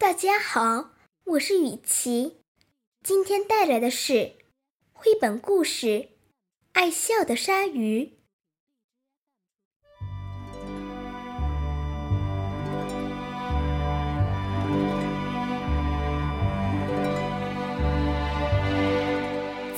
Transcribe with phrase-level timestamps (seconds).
[0.00, 0.92] 大家好，
[1.24, 2.38] 我是雨琪，
[3.02, 4.32] 今天带来的是
[4.94, 5.86] 绘本故事
[6.72, 8.04] 《爱笑的鲨鱼》。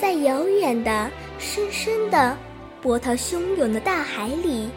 [0.00, 1.10] 在遥远的、
[1.40, 2.38] 深深的、
[2.80, 4.70] 波涛汹涌的大海里，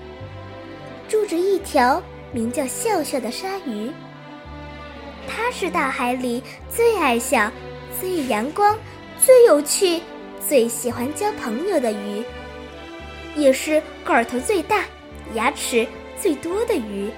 [1.08, 2.02] 住着一条
[2.34, 3.92] 名叫笑笑的鲨鱼。
[5.28, 7.52] 它是大海里最爱笑、
[8.00, 8.78] 最阳光、
[9.24, 10.02] 最有趣、
[10.48, 12.24] 最喜欢交朋友的鱼，
[13.36, 14.86] 也是个头最大、
[15.34, 15.88] 牙齿
[16.20, 17.10] 最多的鱼。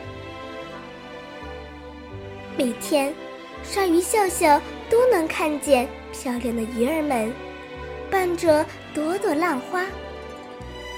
[2.57, 3.13] 每天，
[3.63, 7.31] 鲨鱼笑笑都能看见漂亮的鱼儿们，
[8.09, 9.85] 伴着朵朵浪花，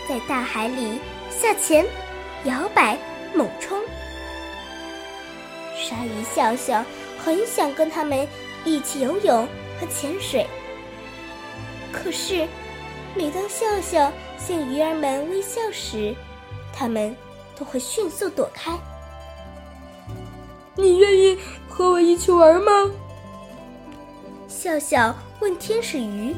[0.08, 1.86] 在大海里下潜、
[2.46, 2.98] 摇摆、
[3.34, 3.78] 猛冲。
[5.90, 6.86] 鲨鱼笑笑
[7.18, 8.28] 很想跟他们
[8.64, 9.48] 一起游泳
[9.80, 10.46] 和潜水，
[11.92, 12.48] 可是
[13.16, 16.14] 每当笑笑向鱼儿们微笑时，
[16.72, 17.16] 他们
[17.58, 18.78] 都会迅速躲开。
[20.76, 22.72] 你愿意和我一起玩吗？
[24.48, 26.36] 笑笑问天使鱼。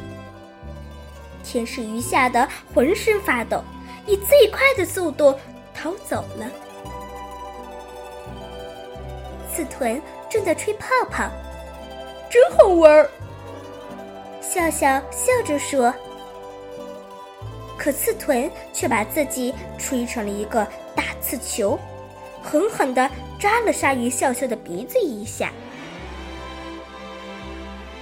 [1.44, 3.62] 天使鱼吓得浑身发抖，
[4.08, 5.38] 以最快的速度
[5.74, 6.50] 逃走了。
[9.62, 11.30] 刺豚正在吹泡泡，
[12.32, 13.08] 真好玩。
[14.42, 15.94] 笑笑笑着说。
[17.78, 21.78] 可刺豚却把自己吹成了一个大刺球，
[22.42, 23.08] 狠狠地
[23.40, 25.52] 扎了鲨鱼笑笑的鼻子一下。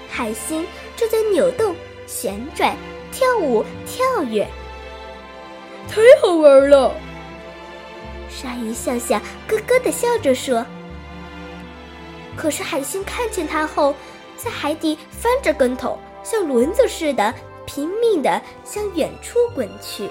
[0.10, 1.76] 海星正在扭动、
[2.08, 2.74] 旋转、
[3.12, 4.48] 跳舞、跳跃，
[5.90, 6.96] 太好玩了。
[8.30, 10.66] 鲨鱼笑笑咯咯地笑着说。
[12.40, 13.94] 可是海星看见它后，
[14.38, 17.34] 在海底翻着跟头，像轮子似的
[17.66, 20.10] 拼命地向远处滚去。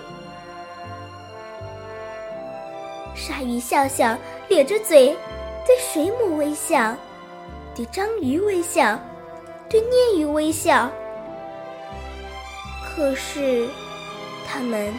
[3.15, 4.15] 鲨鱼笑笑
[4.49, 5.17] 咧着嘴，
[5.67, 6.95] 对水母微笑，
[7.75, 9.01] 对章鱼微笑，
[9.71, 10.91] 对鲶鱼微笑。
[12.85, 13.67] 可是，
[14.47, 14.93] 他们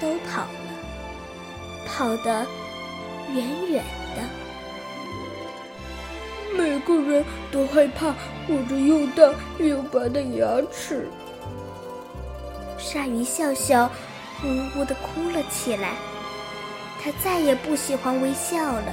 [0.00, 2.44] 都跑了，跑得
[3.32, 3.84] 远远
[4.16, 4.41] 的。
[6.72, 8.14] 每个人都害怕
[8.48, 11.06] 我这又大又白的牙齿。
[12.78, 13.90] 鲨鱼笑笑，
[14.42, 15.90] 呜呜的哭了起来。
[16.98, 18.92] 他再也不喜欢微笑了。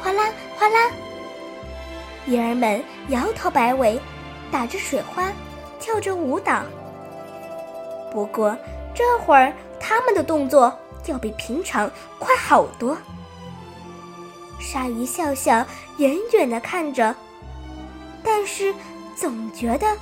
[0.00, 0.92] 哗啦哗啦，
[2.26, 3.98] 鱼儿们摇头摆尾，
[4.52, 5.32] 打着水花，
[5.80, 6.62] 跳着舞蹈。
[8.12, 8.56] 不过
[8.94, 10.72] 这会儿，他们的动作
[11.06, 11.90] 要比平常
[12.20, 12.96] 快好多。
[14.62, 15.66] 鲨鱼笑笑，
[15.98, 17.14] 远远的看着，
[18.22, 18.72] 但是
[19.16, 19.96] 总觉得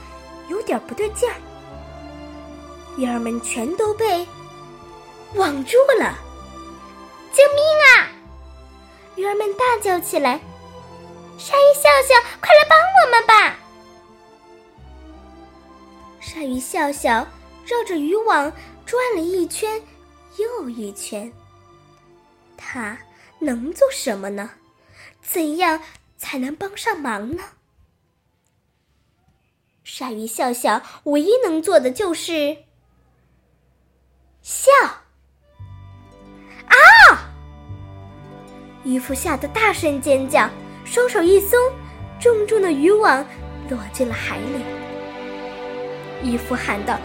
[0.48, 1.34] 有点不对劲儿。
[2.96, 4.26] 鱼儿们全都被
[5.34, 6.18] 网住了！
[7.32, 8.08] 救命啊！
[9.16, 10.38] 鱼儿们大叫起来
[11.38, 13.56] ：“鲨鱼笑笑，快来帮我们吧！”
[16.20, 17.26] 鲨鱼笑笑
[17.64, 18.52] 绕着渔网
[18.84, 19.80] 转了一圈
[20.36, 21.32] 又一圈，
[22.56, 22.96] 它。
[23.40, 24.52] 能做什么呢？
[25.22, 25.82] 怎样
[26.16, 27.42] 才能帮上忙呢？
[29.84, 32.58] 鲨鱼笑笑唯一能做的就是
[34.40, 34.70] 笑。
[36.66, 37.32] 啊！
[38.84, 40.48] 渔夫吓得大声尖叫，
[40.84, 41.58] 双手一松，
[42.20, 43.24] 重重的渔网
[43.68, 44.64] 落进了海里。
[46.22, 46.98] 渔夫喊道：“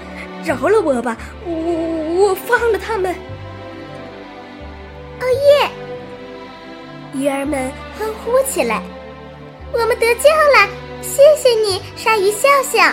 [0.45, 3.13] 饶了我吧，我我我放了他们。”
[5.19, 5.69] 哦耶！
[7.15, 8.81] 鱼儿们欢呼起来
[9.71, 10.67] ：“我们得救了！
[11.01, 12.91] 谢谢你，鲨鱼笑笑。”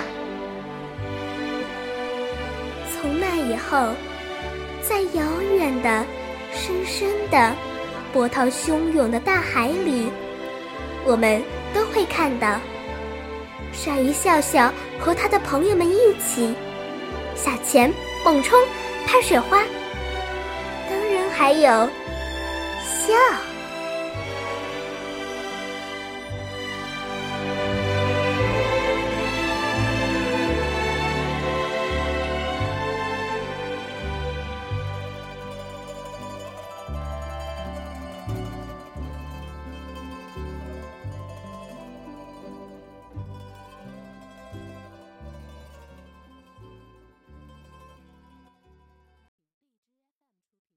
[2.95, 3.89] 从那以后，
[4.81, 5.25] 在遥
[5.57, 6.07] 远的、
[6.53, 7.53] 深深的、
[8.13, 10.07] 波涛汹涌的大海里，
[11.05, 11.43] 我们
[11.75, 12.61] 都会看到
[13.73, 16.55] 鲨鱼笑笑和他的朋友们一起
[17.35, 17.93] 撒钱、
[18.25, 18.57] 猛冲、
[19.05, 19.65] 拍水花，
[20.89, 21.69] 当然还有
[22.87, 23.15] 笑。